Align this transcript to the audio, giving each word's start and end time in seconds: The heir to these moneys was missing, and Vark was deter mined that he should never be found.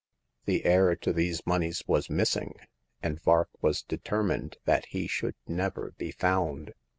The 0.45 0.65
heir 0.65 0.95
to 0.95 1.13
these 1.13 1.45
moneys 1.45 1.83
was 1.85 2.09
missing, 2.09 2.55
and 3.03 3.21
Vark 3.21 3.49
was 3.61 3.83
deter 3.83 4.23
mined 4.23 4.55
that 4.65 4.87
he 4.87 5.05
should 5.05 5.35
never 5.47 5.93
be 5.95 6.09
found. 6.11 6.73